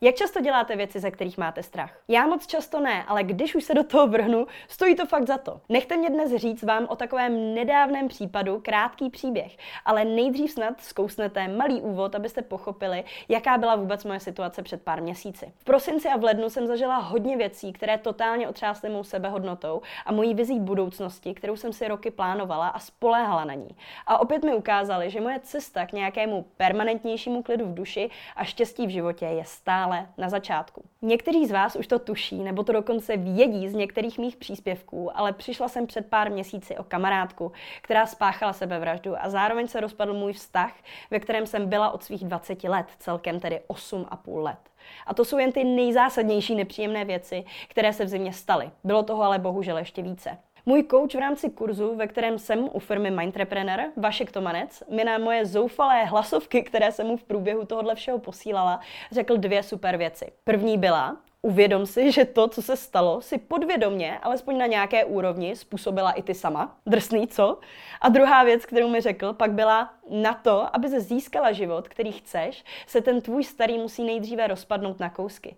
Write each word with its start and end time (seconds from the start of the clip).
Jak 0.00 0.14
často 0.14 0.40
děláte 0.40 0.76
věci, 0.76 1.00
ze 1.00 1.10
kterých 1.10 1.38
máte 1.38 1.62
strach? 1.62 2.00
Já 2.08 2.26
moc 2.26 2.46
často 2.46 2.80
ne, 2.80 3.04
ale 3.08 3.24
když 3.24 3.54
už 3.54 3.64
se 3.64 3.74
do 3.74 3.84
toho 3.84 4.06
vrhnu, 4.06 4.46
stojí 4.68 4.96
to 4.96 5.06
fakt 5.06 5.26
za 5.26 5.38
to. 5.38 5.60
Nechte 5.68 5.96
mě 5.96 6.10
dnes 6.10 6.34
říct 6.34 6.62
vám 6.62 6.86
o 6.88 6.96
takovém 6.96 7.54
nedávném 7.54 8.08
případu, 8.08 8.60
krátký 8.60 9.10
příběh, 9.10 9.56
ale 9.84 10.04
nejdřív 10.04 10.50
snad 10.50 10.80
zkousnete 10.80 11.48
malý 11.48 11.80
úvod, 11.80 12.14
abyste 12.14 12.42
pochopili, 12.42 13.04
jaká 13.28 13.58
byla 13.58 13.76
vůbec 13.76 14.04
moje 14.04 14.20
situace 14.20 14.62
před 14.62 14.82
pár 14.82 15.02
měsíci. 15.02 15.52
V 15.56 15.64
prosinci 15.64 16.08
a 16.08 16.16
v 16.16 16.24
lednu 16.24 16.50
jsem 16.50 16.66
zažila 16.66 16.96
hodně 16.96 17.36
věcí, 17.36 17.72
které 17.72 17.98
totálně 17.98 18.48
otřásly 18.48 18.90
mou 18.90 19.04
sebehodnotou 19.04 19.82
a 20.06 20.12
mojí 20.12 20.34
vizí 20.34 20.60
budoucnosti, 20.60 21.34
kterou 21.34 21.56
jsem 21.56 21.72
si 21.72 21.88
roky 21.88 22.10
plánovala 22.10 22.68
a 22.68 22.78
spoléhala 22.78 23.44
na 23.44 23.54
ní. 23.54 23.70
A 24.06 24.18
opět 24.18 24.44
mi 24.44 24.54
ukázali, 24.54 25.10
že 25.10 25.20
moje 25.20 25.40
cesta 25.40 25.86
k 25.86 25.92
nějakému 25.92 26.46
permanentnějšímu 26.56 27.42
klidu 27.42 27.66
v 27.66 27.74
duši 27.74 28.10
a 28.36 28.44
štěstí 28.44 28.86
v 28.86 28.90
životě 28.90 29.26
je 29.26 29.44
stále 29.44 29.87
stále 29.88 30.06
na 30.18 30.28
začátku. 30.28 30.84
Někteří 31.02 31.46
z 31.46 31.50
vás 31.50 31.76
už 31.76 31.86
to 31.86 31.98
tuší, 31.98 32.42
nebo 32.42 32.62
to 32.62 32.72
dokonce 32.72 33.16
vědí 33.16 33.68
z 33.68 33.74
některých 33.74 34.18
mých 34.18 34.36
příspěvků, 34.36 35.18
ale 35.18 35.32
přišla 35.32 35.68
jsem 35.68 35.86
před 35.86 36.06
pár 36.06 36.30
měsíci 36.30 36.76
o 36.76 36.84
kamarádku, 36.84 37.52
která 37.82 38.06
spáchala 38.06 38.52
sebevraždu 38.52 39.14
a 39.22 39.28
zároveň 39.28 39.68
se 39.68 39.80
rozpadl 39.80 40.14
můj 40.14 40.32
vztah, 40.32 40.72
ve 41.10 41.20
kterém 41.20 41.46
jsem 41.46 41.68
byla 41.68 41.90
od 41.90 42.02
svých 42.02 42.24
20 42.24 42.64
let, 42.64 42.86
celkem 42.98 43.40
tedy 43.40 43.60
8,5 43.68 44.42
let. 44.42 44.58
A 45.06 45.14
to 45.14 45.24
jsou 45.24 45.38
jen 45.38 45.52
ty 45.52 45.64
nejzásadnější 45.64 46.54
nepříjemné 46.54 47.04
věci, 47.04 47.44
které 47.68 47.92
se 47.92 48.04
v 48.04 48.08
zimě 48.08 48.32
staly. 48.32 48.70
Bylo 48.84 49.02
toho 49.02 49.22
ale 49.22 49.38
bohužel 49.38 49.78
ještě 49.78 50.02
více. 50.02 50.38
Můj 50.68 50.84
coach 50.90 51.14
v 51.14 51.18
rámci 51.18 51.50
kurzu, 51.50 51.96
ve 51.96 52.06
kterém 52.06 52.38
jsem 52.38 52.68
u 52.72 52.78
firmy 52.78 53.10
Mindtrepreneur, 53.10 53.80
Vašek 53.96 54.32
Tomanec, 54.32 54.82
mi 54.90 55.04
na 55.04 55.18
moje 55.18 55.46
zoufalé 55.46 56.04
hlasovky, 56.04 56.62
které 56.62 56.92
jsem 56.92 57.06
mu 57.06 57.16
v 57.16 57.24
průběhu 57.24 57.64
tohohle 57.64 57.94
všeho 57.94 58.18
posílala, 58.18 58.80
řekl 59.12 59.36
dvě 59.36 59.62
super 59.62 59.96
věci. 59.96 60.32
První 60.44 60.78
byla, 60.78 61.16
Uvědom 61.42 61.86
si, 61.86 62.12
že 62.12 62.24
to, 62.24 62.48
co 62.48 62.62
se 62.62 62.76
stalo, 62.76 63.20
si 63.20 63.38
podvědomně, 63.38 64.18
alespoň 64.18 64.58
na 64.58 64.66
nějaké 64.66 65.04
úrovni, 65.04 65.56
způsobila 65.56 66.12
i 66.12 66.22
ty 66.22 66.34
sama. 66.34 66.76
Drsný, 66.86 67.28
co? 67.28 67.58
A 68.00 68.08
druhá 68.08 68.44
věc, 68.44 68.66
kterou 68.66 68.88
mi 68.88 69.00
řekl, 69.00 69.32
pak 69.32 69.52
byla 69.52 69.94
na 70.10 70.34
to, 70.34 70.76
aby 70.76 70.88
se 70.88 71.00
získala 71.00 71.52
život, 71.52 71.88
který 71.88 72.12
chceš, 72.12 72.64
se 72.86 73.00
ten 73.00 73.20
tvůj 73.20 73.44
starý 73.44 73.78
musí 73.78 74.04
nejdříve 74.04 74.46
rozpadnout 74.46 75.00
na 75.00 75.10
kousky. 75.10 75.56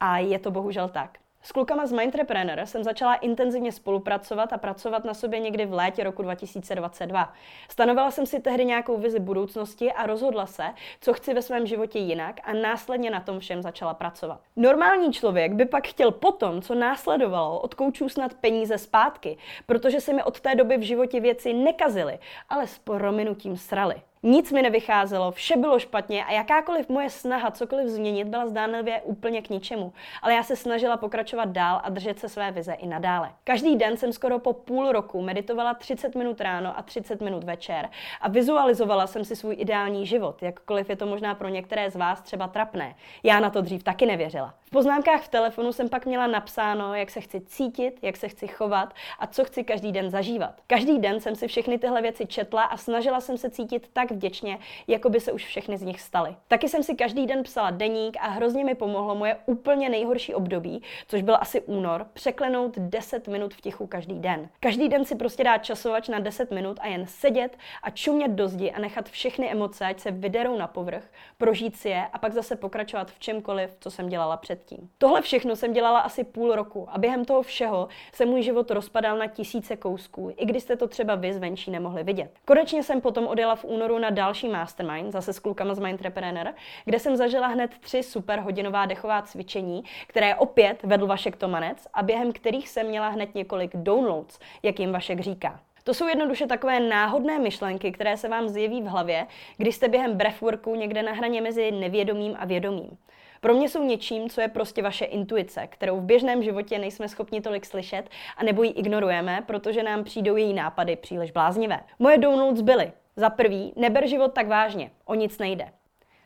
A 0.00 0.18
je 0.18 0.38
to 0.38 0.50
bohužel 0.50 0.88
tak. 0.88 1.18
S 1.46 1.52
klukama 1.52 1.86
z 1.86 1.92
Mindtrepreneur 1.92 2.66
jsem 2.66 2.84
začala 2.84 3.14
intenzivně 3.14 3.72
spolupracovat 3.72 4.52
a 4.52 4.58
pracovat 4.58 5.04
na 5.04 5.14
sobě 5.14 5.40
někdy 5.40 5.66
v 5.66 5.72
létě 5.72 6.04
roku 6.04 6.22
2022. 6.22 7.32
Stanovila 7.68 8.10
jsem 8.10 8.26
si 8.26 8.40
tehdy 8.40 8.64
nějakou 8.64 8.98
vizi 8.98 9.20
budoucnosti 9.20 9.92
a 9.92 10.06
rozhodla 10.06 10.46
se, 10.46 10.64
co 11.00 11.12
chci 11.12 11.34
ve 11.34 11.42
svém 11.42 11.66
životě 11.66 11.98
jinak 11.98 12.40
a 12.44 12.52
následně 12.52 13.10
na 13.10 13.20
tom 13.20 13.40
všem 13.40 13.62
začala 13.62 13.94
pracovat. 13.94 14.40
Normální 14.56 15.12
člověk 15.12 15.52
by 15.52 15.64
pak 15.64 15.86
chtěl 15.86 16.10
potom, 16.10 16.62
co 16.62 16.74
následovalo, 16.74 17.60
od 17.60 17.74
koučů 17.74 18.08
snad 18.08 18.34
peníze 18.34 18.78
zpátky, 18.78 19.38
protože 19.66 20.00
se 20.00 20.12
mi 20.12 20.22
od 20.22 20.40
té 20.40 20.54
doby 20.54 20.76
v 20.76 20.86
životě 20.86 21.20
věci 21.20 21.52
nekazily, 21.52 22.18
ale 22.48 22.66
s 22.66 22.78
prominutím 22.78 23.56
srali. 23.56 23.94
Nic 24.28 24.52
mi 24.52 24.62
nevycházelo, 24.62 25.30
vše 25.30 25.56
bylo 25.56 25.78
špatně 25.78 26.24
a 26.24 26.32
jakákoliv 26.32 26.88
moje 26.88 27.10
snaha 27.10 27.50
cokoliv 27.50 27.88
změnit 27.88 28.28
byla 28.28 28.46
zdánlivě 28.46 29.00
úplně 29.00 29.42
k 29.42 29.50
ničemu. 29.50 29.92
Ale 30.22 30.34
já 30.34 30.42
se 30.42 30.56
snažila 30.56 30.96
pokračovat 30.96 31.48
dál 31.48 31.80
a 31.84 31.90
držet 31.90 32.18
se 32.18 32.28
své 32.28 32.50
vize 32.50 32.72
i 32.72 32.86
nadále. 32.86 33.30
Každý 33.44 33.76
den 33.76 33.96
jsem 33.96 34.12
skoro 34.12 34.38
po 34.38 34.52
půl 34.52 34.92
roku 34.92 35.22
meditovala 35.22 35.74
30 35.74 36.14
minut 36.14 36.40
ráno 36.40 36.78
a 36.78 36.82
30 36.82 37.20
minut 37.20 37.44
večer 37.44 37.88
a 38.20 38.28
vizualizovala 38.28 39.06
jsem 39.06 39.24
si 39.24 39.36
svůj 39.36 39.56
ideální 39.58 40.06
život, 40.06 40.42
jakkoliv 40.42 40.90
je 40.90 40.96
to 40.96 41.06
možná 41.06 41.34
pro 41.34 41.48
některé 41.48 41.90
z 41.90 41.96
vás 41.96 42.22
třeba 42.22 42.48
trapné. 42.48 42.94
Já 43.22 43.40
na 43.40 43.50
to 43.50 43.60
dřív 43.60 43.82
taky 43.82 44.06
nevěřila. 44.06 44.54
V 44.66 44.70
poznámkách 44.70 45.22
v 45.22 45.28
telefonu 45.28 45.72
jsem 45.72 45.88
pak 45.88 46.06
měla 46.06 46.26
napsáno, 46.26 46.94
jak 46.94 47.10
se 47.10 47.20
chci 47.20 47.40
cítit, 47.40 47.98
jak 48.02 48.16
se 48.16 48.28
chci 48.28 48.48
chovat 48.48 48.94
a 49.18 49.26
co 49.26 49.44
chci 49.44 49.64
každý 49.64 49.92
den 49.92 50.10
zažívat. 50.10 50.54
Každý 50.66 50.98
den 50.98 51.20
jsem 51.20 51.36
si 51.36 51.48
všechny 51.48 51.78
tyhle 51.78 52.02
věci 52.02 52.26
četla 52.26 52.62
a 52.62 52.76
snažila 52.76 53.20
jsem 53.20 53.38
se 53.38 53.50
cítit 53.50 53.90
tak 53.92 54.15
vděčně, 54.16 54.58
jako 54.86 55.08
by 55.08 55.20
se 55.20 55.32
už 55.32 55.44
všechny 55.44 55.78
z 55.78 55.82
nich 55.82 56.00
staly. 56.00 56.36
Taky 56.48 56.68
jsem 56.68 56.82
si 56.82 56.94
každý 56.94 57.26
den 57.26 57.42
psala 57.42 57.70
deník 57.70 58.16
a 58.20 58.28
hrozně 58.28 58.64
mi 58.64 58.74
pomohlo 58.74 59.14
moje 59.14 59.36
úplně 59.46 59.88
nejhorší 59.88 60.34
období, 60.34 60.82
což 61.08 61.22
byl 61.22 61.36
asi 61.40 61.60
únor, 61.60 62.06
překlenout 62.12 62.78
10 62.78 63.28
minut 63.28 63.54
v 63.54 63.60
tichu 63.60 63.86
každý 63.86 64.18
den. 64.18 64.48
Každý 64.60 64.88
den 64.88 65.04
si 65.04 65.16
prostě 65.16 65.44
dát 65.44 65.58
časovač 65.58 66.08
na 66.08 66.18
10 66.18 66.50
minut 66.50 66.78
a 66.80 66.86
jen 66.86 67.06
sedět 67.06 67.58
a 67.82 67.90
čumět 67.90 68.30
do 68.30 68.48
zdi 68.48 68.70
a 68.70 68.80
nechat 68.80 69.08
všechny 69.08 69.50
emoce, 69.50 69.84
ať 69.84 70.00
se 70.00 70.10
vyderou 70.10 70.58
na 70.58 70.66
povrch, 70.66 71.04
prožít 71.38 71.76
si 71.76 71.88
je 71.88 72.06
a 72.12 72.18
pak 72.18 72.32
zase 72.32 72.56
pokračovat 72.56 73.10
v 73.10 73.18
čemkoliv, 73.18 73.76
co 73.80 73.90
jsem 73.90 74.08
dělala 74.08 74.36
předtím. 74.36 74.90
Tohle 74.98 75.22
všechno 75.22 75.56
jsem 75.56 75.72
dělala 75.72 76.00
asi 76.00 76.24
půl 76.24 76.54
roku 76.54 76.88
a 76.90 76.98
během 76.98 77.24
toho 77.24 77.42
všeho 77.42 77.88
se 78.12 78.26
můj 78.26 78.42
život 78.42 78.70
rozpadal 78.70 79.18
na 79.18 79.26
tisíce 79.26 79.76
kousků, 79.76 80.34
i 80.36 80.46
když 80.46 80.62
jste 80.62 80.76
to 80.76 80.88
třeba 80.88 81.14
vy 81.14 81.32
zvenčí 81.32 81.70
nemohli 81.70 82.04
vidět. 82.04 82.30
Konečně 82.44 82.82
jsem 82.82 83.00
potom 83.00 83.26
odjela 83.26 83.56
v 83.56 83.64
únoru 83.64 83.95
na 83.98 84.06
na 84.06 84.10
další 84.10 84.48
mastermind, 84.48 85.12
zase 85.12 85.32
s 85.32 85.38
klukama 85.38 85.74
z 85.74 85.78
Mindtrepreneur, 85.78 86.54
kde 86.84 86.98
jsem 86.98 87.16
zažila 87.16 87.46
hned 87.46 87.70
tři 87.80 88.02
super 88.02 88.40
hodinová 88.40 88.86
dechová 88.86 89.22
cvičení, 89.22 89.84
které 90.06 90.34
opět 90.34 90.82
vedl 90.82 91.06
Vašek 91.06 91.36
Tomanec 91.36 91.86
a 91.94 92.02
během 92.02 92.32
kterých 92.32 92.68
jsem 92.68 92.86
měla 92.86 93.08
hned 93.08 93.34
několik 93.34 93.76
downloads, 93.76 94.38
jak 94.62 94.80
jim 94.80 94.92
Vašek 94.92 95.20
říká. 95.20 95.60
To 95.84 95.94
jsou 95.94 96.08
jednoduše 96.08 96.46
takové 96.46 96.80
náhodné 96.80 97.38
myšlenky, 97.38 97.92
které 97.92 98.16
se 98.16 98.28
vám 98.28 98.48
zjeví 98.48 98.82
v 98.82 98.86
hlavě, 98.86 99.26
když 99.56 99.74
jste 99.74 99.88
během 99.88 100.16
breathworku 100.16 100.74
někde 100.74 101.02
na 101.02 101.12
hraně 101.12 101.40
mezi 101.40 101.70
nevědomým 101.70 102.36
a 102.38 102.44
vědomým. 102.44 102.98
Pro 103.40 103.54
mě 103.54 103.68
jsou 103.68 103.84
něčím, 103.84 104.30
co 104.30 104.40
je 104.40 104.48
prostě 104.48 104.82
vaše 104.82 105.04
intuice, 105.04 105.66
kterou 105.66 106.00
v 106.00 106.04
běžném 106.04 106.42
životě 106.42 106.78
nejsme 106.78 107.08
schopni 107.08 107.40
tolik 107.40 107.66
slyšet 107.66 108.08
a 108.36 108.44
nebo 108.44 108.62
ji 108.62 108.70
ignorujeme, 108.70 109.42
protože 109.46 109.82
nám 109.82 110.04
přijdou 110.04 110.36
její 110.36 110.54
nápady 110.54 110.96
příliš 110.96 111.30
bláznivé. 111.30 111.80
Moje 111.98 112.18
downloads 112.18 112.60
byly 112.60 112.92
za 113.16 113.30
prvý, 113.30 113.72
neber 113.76 114.06
život 114.06 114.32
tak 114.32 114.48
vážně, 114.48 114.90
o 115.04 115.14
nic 115.14 115.38
nejde. 115.38 115.72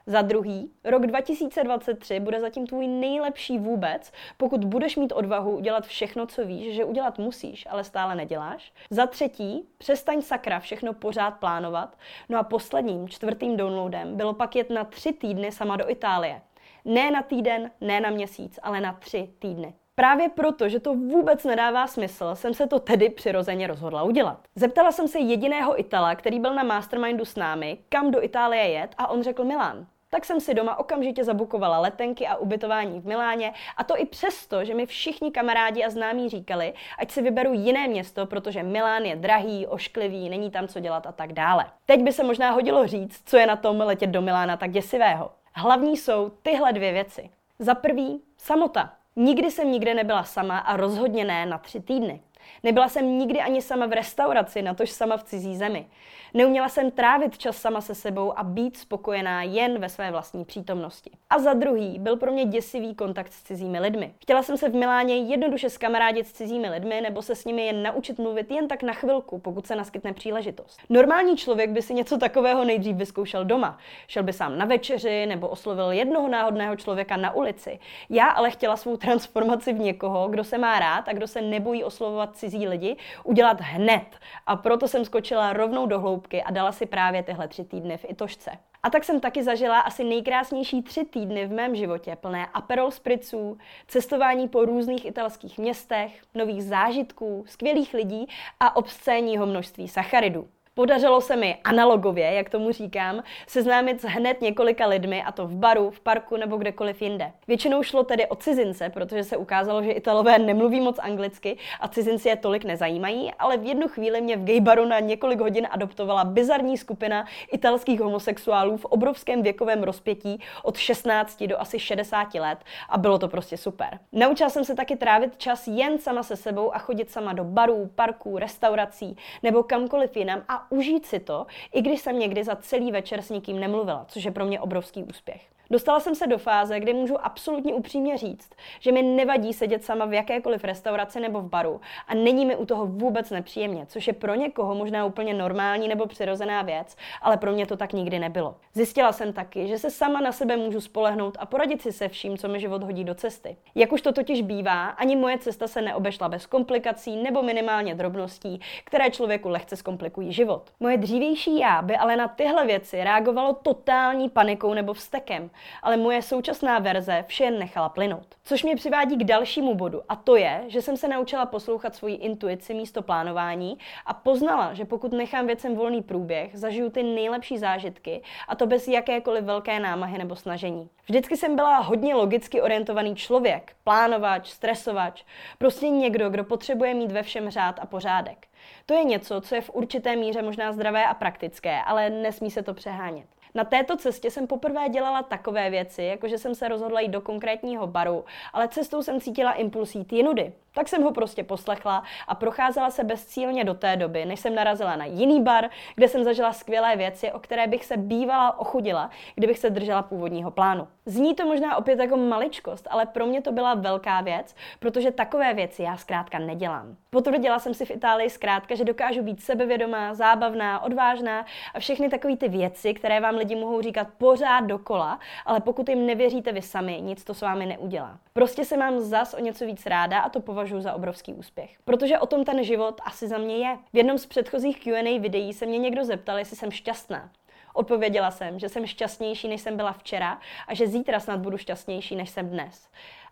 Za 0.06 0.22
druhý, 0.22 0.72
rok 0.84 1.06
2023 1.06 2.20
bude 2.20 2.40
zatím 2.40 2.66
tvůj 2.66 2.88
nejlepší 2.88 3.58
vůbec, 3.58 4.12
pokud 4.36 4.64
budeš 4.64 4.96
mít 4.96 5.12
odvahu 5.12 5.56
udělat 5.56 5.86
všechno, 5.86 6.26
co 6.26 6.46
víš, 6.46 6.74
že 6.74 6.84
udělat 6.84 7.18
musíš, 7.18 7.66
ale 7.70 7.84
stále 7.84 8.14
neděláš. 8.14 8.72
Za 8.90 9.06
třetí, 9.06 9.68
přestaň 9.78 10.22
sakra 10.22 10.60
všechno 10.60 10.92
pořád 10.92 11.30
plánovat. 11.30 11.98
No 12.28 12.38
a 12.38 12.42
posledním, 12.42 13.08
čtvrtým 13.08 13.56
downloadem 13.56 14.16
bylo 14.16 14.34
pak 14.34 14.56
jet 14.56 14.70
na 14.70 14.84
tři 14.84 15.12
týdny 15.12 15.52
sama 15.52 15.76
do 15.76 15.90
Itálie. 15.90 16.42
Ne 16.84 17.10
na 17.10 17.22
týden, 17.22 17.70
ne 17.80 18.00
na 18.00 18.10
měsíc, 18.10 18.58
ale 18.62 18.80
na 18.80 18.92
tři 18.92 19.30
týdny. 19.38 19.74
Právě 20.00 20.28
proto, 20.28 20.68
že 20.68 20.80
to 20.80 20.94
vůbec 20.94 21.44
nedává 21.44 21.86
smysl, 21.86 22.30
jsem 22.34 22.54
se 22.54 22.66
to 22.66 22.78
tedy 22.78 23.10
přirozeně 23.10 23.66
rozhodla 23.66 24.02
udělat. 24.02 24.38
Zeptala 24.54 24.92
jsem 24.92 25.08
se 25.08 25.18
jediného 25.18 25.80
Itala, 25.80 26.14
který 26.14 26.40
byl 26.40 26.54
na 26.54 26.62
mastermindu 26.62 27.24
s 27.24 27.36
námi, 27.36 27.78
kam 27.88 28.10
do 28.10 28.24
Itálie 28.24 28.68
jet 28.68 28.94
a 28.98 29.10
on 29.10 29.22
řekl 29.22 29.44
Milán. 29.44 29.86
Tak 30.10 30.24
jsem 30.24 30.40
si 30.40 30.54
doma 30.54 30.78
okamžitě 30.78 31.24
zabukovala 31.24 31.78
letenky 31.78 32.26
a 32.26 32.36
ubytování 32.36 33.00
v 33.00 33.06
Miláně 33.06 33.52
a 33.76 33.84
to 33.84 34.00
i 34.00 34.06
přesto, 34.06 34.64
že 34.64 34.74
mi 34.74 34.86
všichni 34.86 35.30
kamarádi 35.30 35.84
a 35.84 35.90
známí 35.90 36.28
říkali, 36.28 36.72
ať 36.98 37.10
si 37.10 37.22
vyberu 37.22 37.52
jiné 37.52 37.88
město, 37.88 38.26
protože 38.26 38.62
Milán 38.62 39.02
je 39.02 39.16
drahý, 39.16 39.66
ošklivý, 39.66 40.28
není 40.28 40.50
tam 40.50 40.68
co 40.68 40.80
dělat 40.80 41.06
a 41.06 41.12
tak 41.12 41.32
dále. 41.32 41.66
Teď 41.86 42.02
by 42.02 42.12
se 42.12 42.24
možná 42.24 42.50
hodilo 42.50 42.86
říct, 42.86 43.22
co 43.24 43.36
je 43.36 43.46
na 43.46 43.56
tom 43.56 43.80
letět 43.80 44.10
do 44.10 44.22
Milána 44.22 44.56
tak 44.56 44.70
děsivého. 44.70 45.30
Hlavní 45.54 45.96
jsou 45.96 46.30
tyhle 46.42 46.72
dvě 46.72 46.92
věci. 46.92 47.30
Za 47.58 47.74
prvý, 47.74 48.22
samota. 48.36 48.99
Nikdy 49.16 49.50
jsem 49.50 49.72
nikde 49.72 49.94
nebyla 49.94 50.24
sama 50.24 50.58
a 50.58 50.76
rozhodně 50.76 51.24
ne 51.24 51.46
na 51.46 51.58
tři 51.58 51.80
týdny. 51.80 52.20
Nebyla 52.62 52.88
jsem 52.88 53.18
nikdy 53.18 53.40
ani 53.40 53.62
sama 53.62 53.86
v 53.86 53.92
restauraci, 53.92 54.62
natož 54.62 54.90
sama 54.90 55.16
v 55.16 55.22
cizí 55.22 55.56
zemi. 55.56 55.86
Neuměla 56.34 56.68
jsem 56.68 56.90
trávit 56.90 57.38
čas 57.38 57.56
sama 57.56 57.80
se 57.80 57.94
sebou 57.94 58.38
a 58.38 58.42
být 58.42 58.76
spokojená 58.76 59.42
jen 59.42 59.78
ve 59.78 59.88
své 59.88 60.10
vlastní 60.10 60.44
přítomnosti. 60.44 61.10
A 61.30 61.38
za 61.38 61.52
druhý 61.54 61.98
byl 61.98 62.16
pro 62.16 62.32
mě 62.32 62.44
děsivý 62.44 62.94
kontakt 62.94 63.32
s 63.32 63.42
cizími 63.42 63.80
lidmi. 63.80 64.14
Chtěla 64.22 64.42
jsem 64.42 64.56
se 64.56 64.68
v 64.68 64.74
Miláně 64.74 65.16
jednoduše 65.16 65.70
skamarádit 65.70 66.26
s 66.26 66.32
cizími 66.32 66.70
lidmi 66.70 67.00
nebo 67.00 67.22
se 67.22 67.34
s 67.34 67.44
nimi 67.44 67.66
jen 67.66 67.82
naučit 67.82 68.18
mluvit 68.18 68.50
jen 68.50 68.68
tak 68.68 68.82
na 68.82 68.92
chvilku, 68.92 69.38
pokud 69.38 69.66
se 69.66 69.76
naskytne 69.76 70.12
příležitost. 70.12 70.80
Normální 70.88 71.36
člověk 71.36 71.70
by 71.70 71.82
si 71.82 71.94
něco 71.94 72.18
takového 72.18 72.64
nejdřív 72.64 72.96
vyzkoušel 72.96 73.44
doma. 73.44 73.78
Šel 74.06 74.22
by 74.22 74.32
sám 74.32 74.58
na 74.58 74.64
večeři 74.64 75.26
nebo 75.26 75.48
oslovil 75.48 75.90
jednoho 75.90 76.28
náhodného 76.28 76.76
člověka 76.76 77.16
na 77.16 77.34
ulici. 77.34 77.78
Já 78.10 78.26
ale 78.26 78.50
chtěla 78.50 78.76
svou 78.76 78.96
transformaci 78.96 79.72
v 79.72 79.78
někoho, 79.78 80.28
kdo 80.28 80.44
se 80.44 80.58
má 80.58 80.78
rád 80.78 81.08
a 81.08 81.12
kdo 81.12 81.26
se 81.26 81.40
nebojí 81.40 81.84
oslovovat 81.84 82.29
cizí 82.36 82.68
lidi, 82.68 82.96
udělat 83.24 83.60
hned. 83.60 84.16
A 84.46 84.56
proto 84.56 84.88
jsem 84.88 85.04
skočila 85.04 85.52
rovnou 85.52 85.86
do 85.86 86.00
hloubky 86.00 86.42
a 86.42 86.50
dala 86.50 86.72
si 86.72 86.86
právě 86.86 87.22
tyhle 87.22 87.48
tři 87.48 87.64
týdny 87.64 87.96
v 87.96 88.04
Itošce. 88.08 88.50
A 88.82 88.90
tak 88.90 89.04
jsem 89.04 89.20
taky 89.20 89.42
zažila 89.42 89.80
asi 89.80 90.04
nejkrásnější 90.04 90.82
tři 90.82 91.04
týdny 91.04 91.46
v 91.46 91.52
mém 91.52 91.76
životě, 91.76 92.16
plné 92.16 92.46
aperol 92.46 92.90
spriců, 92.90 93.58
cestování 93.86 94.48
po 94.48 94.64
různých 94.64 95.06
italských 95.06 95.58
městech, 95.58 96.22
nových 96.34 96.64
zážitků, 96.64 97.44
skvělých 97.46 97.94
lidí 97.94 98.26
a 98.60 98.76
obscénního 98.76 99.46
množství 99.46 99.88
sacharidů. 99.88 100.48
Podařilo 100.80 101.20
se 101.20 101.36
mi 101.36 101.56
analogově, 101.64 102.32
jak 102.32 102.50
tomu 102.50 102.72
říkám, 102.72 103.22
seznámit 103.46 104.00
s 104.00 104.04
hned 104.04 104.40
několika 104.40 104.86
lidmi, 104.86 105.22
a 105.22 105.32
to 105.32 105.46
v 105.46 105.56
baru, 105.56 105.90
v 105.90 106.00
parku 106.00 106.36
nebo 106.36 106.56
kdekoliv 106.56 107.02
jinde. 107.02 107.32
Většinou 107.48 107.82
šlo 107.82 108.04
tedy 108.04 108.26
o 108.26 108.36
cizince, 108.36 108.88
protože 108.90 109.24
se 109.24 109.36
ukázalo, 109.36 109.82
že 109.82 109.92
Italové 109.92 110.38
nemluví 110.38 110.80
moc 110.80 110.98
anglicky 110.98 111.56
a 111.80 111.88
cizinci 111.88 112.28
je 112.28 112.36
tolik 112.36 112.64
nezajímají, 112.64 113.32
ale 113.38 113.56
v 113.56 113.64
jednu 113.64 113.88
chvíli 113.88 114.20
mě 114.20 114.36
v 114.36 114.44
gay 114.44 114.60
baru 114.60 114.84
na 114.84 115.00
několik 115.00 115.40
hodin 115.40 115.68
adoptovala 115.70 116.24
bizarní 116.24 116.78
skupina 116.78 117.26
italských 117.52 118.00
homosexuálů 118.00 118.76
v 118.76 118.84
obrovském 118.84 119.42
věkovém 119.42 119.82
rozpětí 119.82 120.40
od 120.62 120.76
16 120.76 121.42
do 121.42 121.60
asi 121.60 121.78
60 121.78 122.34
let 122.34 122.58
a 122.88 122.98
bylo 122.98 123.18
to 123.18 123.28
prostě 123.28 123.56
super. 123.56 123.98
Naučila 124.12 124.50
jsem 124.50 124.64
se 124.64 124.74
taky 124.74 124.96
trávit 124.96 125.38
čas 125.38 125.66
jen 125.66 125.98
sama 125.98 126.22
se 126.22 126.36
sebou 126.36 126.74
a 126.74 126.78
chodit 126.78 127.10
sama 127.10 127.32
do 127.32 127.44
barů, 127.44 127.90
parků, 127.94 128.38
restaurací 128.38 129.16
nebo 129.42 129.62
kamkoliv 129.62 130.16
jinam 130.16 130.42
a 130.48 130.69
užít 130.70 131.06
si 131.06 131.20
to, 131.20 131.46
i 131.72 131.82
když 131.82 132.00
jsem 132.00 132.18
někdy 132.18 132.44
za 132.44 132.56
celý 132.56 132.92
večer 132.92 133.22
s 133.22 133.30
nikým 133.30 133.60
nemluvila, 133.60 134.04
což 134.08 134.24
je 134.24 134.30
pro 134.30 134.44
mě 134.44 134.60
obrovský 134.60 135.04
úspěch. 135.04 135.59
Dostala 135.72 136.00
jsem 136.00 136.14
se 136.14 136.26
do 136.26 136.38
fáze, 136.38 136.80
kdy 136.80 136.94
můžu 136.94 137.24
absolutně 137.24 137.74
upřímně 137.74 138.18
říct, 138.18 138.50
že 138.80 138.92
mi 138.92 139.02
nevadí 139.02 139.52
sedět 139.52 139.84
sama 139.84 140.04
v 140.04 140.12
jakékoliv 140.12 140.64
restauraci 140.64 141.20
nebo 141.20 141.40
v 141.40 141.48
baru 141.48 141.80
a 142.08 142.14
není 142.14 142.46
mi 142.46 142.56
u 142.56 142.66
toho 142.66 142.86
vůbec 142.86 143.30
nepříjemně, 143.30 143.86
což 143.86 144.06
je 144.06 144.12
pro 144.12 144.34
někoho 144.34 144.74
možná 144.74 145.04
úplně 145.04 145.34
normální 145.34 145.88
nebo 145.88 146.06
přirozená 146.06 146.62
věc, 146.62 146.96
ale 147.22 147.36
pro 147.36 147.52
mě 147.52 147.66
to 147.66 147.76
tak 147.76 147.92
nikdy 147.92 148.18
nebylo. 148.18 148.56
Zjistila 148.74 149.12
jsem 149.12 149.32
taky, 149.32 149.68
že 149.68 149.78
se 149.78 149.90
sama 149.90 150.20
na 150.20 150.32
sebe 150.32 150.56
můžu 150.56 150.80
spolehnout 150.80 151.36
a 151.40 151.46
poradit 151.46 151.82
si 151.82 151.92
se 151.92 152.08
vším, 152.08 152.38
co 152.38 152.48
mi 152.48 152.60
život 152.60 152.82
hodí 152.82 153.04
do 153.04 153.14
cesty. 153.14 153.56
Jak 153.74 153.92
už 153.92 154.02
to 154.02 154.12
totiž 154.12 154.42
bývá, 154.42 154.86
ani 154.86 155.16
moje 155.16 155.38
cesta 155.38 155.68
se 155.68 155.82
neobešla 155.82 156.28
bez 156.28 156.46
komplikací 156.46 157.16
nebo 157.16 157.42
minimálně 157.42 157.94
drobností, 157.94 158.60
které 158.84 159.10
člověku 159.10 159.48
lehce 159.48 159.76
zkomplikují 159.76 160.32
život. 160.32 160.70
Moje 160.80 160.96
dřívější 160.96 161.58
já 161.58 161.82
by 161.82 161.96
ale 161.96 162.16
na 162.16 162.28
tyhle 162.28 162.66
věci 162.66 163.04
reagovalo 163.04 163.52
totální 163.52 164.28
panikou 164.28 164.74
nebo 164.74 164.92
vstekem, 164.92 165.50
ale 165.82 165.96
moje 165.96 166.22
současná 166.22 166.78
verze 166.78 167.24
vše 167.26 167.50
nechala 167.50 167.88
plynout. 167.88 168.34
Což 168.44 168.62
mě 168.62 168.76
přivádí 168.76 169.16
k 169.16 169.24
dalšímu 169.24 169.74
bodu 169.74 170.02
a 170.08 170.16
to 170.16 170.36
je, 170.36 170.64
že 170.66 170.82
jsem 170.82 170.96
se 170.96 171.08
naučila 171.08 171.46
poslouchat 171.46 171.94
svoji 171.94 172.14
intuici 172.14 172.74
místo 172.74 173.02
plánování 173.02 173.78
a 174.06 174.14
poznala, 174.14 174.74
že 174.74 174.84
pokud 174.84 175.12
nechám 175.12 175.46
věcem 175.46 175.74
volný 175.74 176.02
průběh, 176.02 176.50
zažiju 176.54 176.90
ty 176.90 177.02
nejlepší 177.02 177.58
zážitky 177.58 178.22
a 178.48 178.54
to 178.54 178.66
bez 178.66 178.88
jakékoliv 178.88 179.44
velké 179.44 179.80
námahy 179.80 180.18
nebo 180.18 180.36
snažení. 180.36 180.90
Vždycky 181.06 181.36
jsem 181.36 181.56
byla 181.56 181.78
hodně 181.78 182.14
logicky 182.14 182.62
orientovaný 182.62 183.16
člověk, 183.16 183.72
plánovač, 183.84 184.48
stresovač, 184.48 185.24
prostě 185.58 185.88
někdo, 185.88 186.30
kdo 186.30 186.44
potřebuje 186.44 186.94
mít 186.94 187.12
ve 187.12 187.22
všem 187.22 187.50
řád 187.50 187.78
a 187.82 187.86
pořádek. 187.86 188.46
To 188.86 188.94
je 188.94 189.04
něco, 189.04 189.40
co 189.40 189.54
je 189.54 189.60
v 189.60 189.70
určité 189.70 190.16
míře 190.16 190.42
možná 190.42 190.72
zdravé 190.72 191.06
a 191.06 191.14
praktické, 191.14 191.82
ale 191.82 192.10
nesmí 192.10 192.50
se 192.50 192.62
to 192.62 192.74
přehánět. 192.74 193.26
Na 193.54 193.64
této 193.64 193.96
cestě 193.96 194.30
jsem 194.30 194.46
poprvé 194.46 194.88
dělala 194.88 195.22
takové 195.22 195.70
věci, 195.70 196.02
jako 196.02 196.28
že 196.28 196.38
jsem 196.38 196.54
se 196.54 196.68
rozhodla 196.68 197.00
jít 197.00 197.08
do 197.08 197.20
konkrétního 197.20 197.86
baru, 197.86 198.24
ale 198.52 198.68
cestou 198.68 199.02
jsem 199.02 199.20
cítila 199.20 199.52
impuls 199.52 199.94
jít 199.94 200.12
jinudy. 200.12 200.52
Tak 200.74 200.88
jsem 200.88 201.02
ho 201.02 201.12
prostě 201.12 201.44
poslechla 201.44 202.02
a 202.28 202.34
procházela 202.34 202.90
se 202.90 203.04
bezcílně 203.04 203.64
do 203.64 203.74
té 203.74 203.96
doby, 203.96 204.24
než 204.24 204.40
jsem 204.40 204.54
narazila 204.54 204.96
na 204.96 205.04
jiný 205.04 205.42
bar, 205.42 205.70
kde 205.94 206.08
jsem 206.08 206.24
zažila 206.24 206.52
skvělé 206.52 206.96
věci, 206.96 207.32
o 207.32 207.38
které 207.38 207.66
bych 207.66 207.84
se 207.84 207.96
bývala 207.96 208.58
ochudila, 208.58 209.10
kdybych 209.34 209.58
se 209.58 209.70
držela 209.70 210.02
původního 210.02 210.50
plánu. 210.50 210.88
Zní 211.06 211.34
to 211.34 211.46
možná 211.46 211.76
opět 211.76 211.98
jako 211.98 212.16
maličkost, 212.16 212.88
ale 212.90 213.06
pro 213.06 213.26
mě 213.26 213.42
to 213.42 213.52
byla 213.52 213.74
velká 213.74 214.20
věc, 214.20 214.54
protože 214.78 215.10
takové 215.10 215.54
věci 215.54 215.82
já 215.82 215.96
zkrátka 215.96 216.38
nedělám. 216.38 216.96
Potvrdila 217.10 217.58
jsem 217.58 217.74
si 217.74 217.84
v 217.84 217.90
Itálii 217.90 218.30
zkrátka, 218.30 218.74
že 218.74 218.84
dokážu 218.84 219.22
být 219.22 219.42
sebevědomá, 219.42 220.14
zábavná, 220.14 220.82
odvážná 220.82 221.46
a 221.74 221.80
všechny 221.80 222.08
takové 222.08 222.36
ty 222.36 222.48
věci, 222.48 222.94
které 222.94 223.20
vám 223.20 223.34
lidi 223.40 223.56
mohou 223.56 223.82
říkat 223.82 224.08
pořád 224.18 224.60
dokola, 224.60 225.18
ale 225.46 225.60
pokud 225.60 225.88
jim 225.88 226.06
nevěříte 226.06 226.52
vy 226.52 226.62
sami, 226.62 227.00
nic 227.00 227.24
to 227.24 227.34
s 227.34 227.40
vámi 227.40 227.66
neudělá. 227.66 228.18
Prostě 228.32 228.64
se 228.64 228.76
mám 228.76 229.00
zas 229.00 229.34
o 229.34 229.40
něco 229.40 229.66
víc 229.66 229.86
ráda 229.86 230.20
a 230.20 230.28
to 230.28 230.40
považuji 230.40 230.80
za 230.80 230.92
obrovský 230.94 231.34
úspěch. 231.34 231.70
Protože 231.84 232.18
o 232.18 232.26
tom 232.26 232.44
ten 232.44 232.64
život 232.64 233.00
asi 233.04 233.28
za 233.28 233.38
mě 233.38 233.56
je. 233.56 233.78
V 233.92 233.96
jednom 233.96 234.18
z 234.18 234.26
předchozích 234.26 234.80
Q&A 234.80 235.18
videí 235.18 235.52
se 235.52 235.66
mě 235.66 235.78
někdo 235.78 236.04
zeptal, 236.04 236.38
jestli 236.38 236.56
jsem 236.56 236.70
šťastná. 236.70 237.30
Odpověděla 237.74 238.30
jsem, 238.30 238.58
že 238.58 238.68
jsem 238.68 238.86
šťastnější, 238.86 239.48
než 239.48 239.60
jsem 239.60 239.76
byla 239.76 239.92
včera 239.92 240.38
a 240.68 240.74
že 240.74 240.86
zítra 240.86 241.20
snad 241.20 241.40
budu 241.40 241.58
šťastnější, 241.58 242.16
než 242.16 242.30
jsem 242.30 242.48
dnes. 242.48 242.88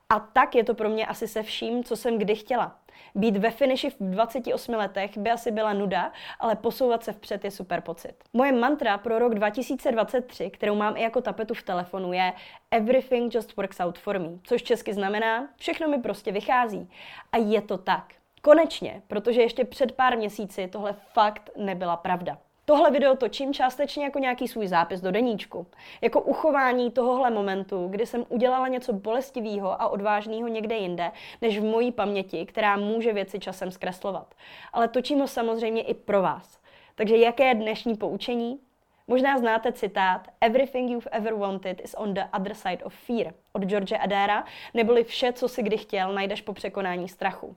A 0.09 0.21
tak 0.21 0.55
je 0.55 0.65
to 0.65 0.75
pro 0.75 0.89
mě 0.89 1.07
asi 1.07 1.29
se 1.29 1.43
vším, 1.43 1.85
co 1.85 1.97
jsem 1.97 2.19
kdy 2.19 2.35
chtěla. 2.35 2.79
Být 3.15 3.37
ve 3.37 3.51
finiši 3.51 3.91
v 3.91 3.97
28 4.01 4.75
letech 4.75 5.19
by 5.19 5.31
asi 5.31 5.51
byla 5.51 5.73
nuda, 5.73 6.13
ale 6.41 6.57
posouvat 6.57 7.05
se 7.05 7.13
vpřed 7.13 7.45
je 7.45 7.51
super 7.51 7.81
pocit. 7.81 8.15
Moje 8.33 8.53
mantra 8.53 8.99
pro 8.99 9.19
rok 9.19 9.35
2023, 9.35 10.51
kterou 10.51 10.75
mám 10.75 10.97
i 10.97 11.03
jako 11.03 11.21
tapetu 11.21 11.55
v 11.55 11.63
telefonu, 11.63 12.13
je 12.13 12.33
Everything 12.71 13.35
just 13.35 13.57
works 13.57 13.81
out 13.81 13.99
for 13.99 14.19
me, 14.19 14.29
což 14.43 14.63
česky 14.63 14.95
znamená, 14.95 15.49
všechno 15.57 15.89
mi 15.89 15.99
prostě 15.99 16.33
vychází. 16.33 16.91
A 17.33 17.37
je 17.37 17.63
to 17.63 17.79
tak. 17.79 18.15
Konečně, 18.43 19.03
protože 19.07 19.43
ještě 19.43 19.65
před 19.65 19.93
pár 19.93 20.17
měsíci 20.17 20.69
tohle 20.69 20.95
fakt 21.13 21.51
nebyla 21.57 21.97
pravda. 21.97 22.39
Tohle 22.69 22.91
video 22.91 23.17
točím 23.17 23.55
částečně 23.55 24.05
jako 24.05 24.19
nějaký 24.19 24.49
svůj 24.49 24.67
zápis 24.67 25.01
do 25.01 25.11
deníčku. 25.11 25.67
Jako 26.01 26.21
uchování 26.21 26.91
tohohle 26.91 27.31
momentu, 27.31 27.89
kdy 27.89 28.07
jsem 28.07 28.25
udělala 28.29 28.69
něco 28.69 28.93
bolestivého 28.93 29.83
a 29.83 29.89
odvážného 29.89 30.49
někde 30.49 30.77
jinde, 30.77 31.11
než 31.43 31.59
v 31.59 31.65
mojí 31.65 31.93
paměti, 31.93 32.47
která 32.47 32.77
může 32.77 33.13
věci 33.13 33.39
časem 33.39 33.71
zkreslovat. 33.71 34.35
Ale 34.73 34.89
točím 34.89 35.19
ho 35.19 35.27
samozřejmě 35.27 35.83
i 35.83 35.95
pro 35.95 36.23
vás. 36.23 36.59
Takže 36.95 37.17
jaké 37.17 37.45
je 37.45 37.55
dnešní 37.55 37.97
poučení? 37.97 38.61
Možná 39.07 39.39
znáte 39.39 39.73
citát 39.73 40.29
Everything 40.41 40.91
you've 40.91 41.11
ever 41.11 41.35
wanted 41.35 41.81
is 41.85 41.95
on 41.99 42.15
the 42.15 42.23
other 42.37 42.55
side 42.55 42.85
of 42.85 42.95
fear 42.95 43.35
od 43.53 43.63
George 43.63 43.93
Adera, 44.01 44.45
neboli 44.75 45.05
vše, 45.05 45.33
co 45.33 45.49
si 45.49 45.63
kdy 45.63 45.79
chtěl, 45.79 46.13
najdeš 46.13 46.43
po 46.43 46.53
překonání 46.53 47.09
strachu. 47.09 47.57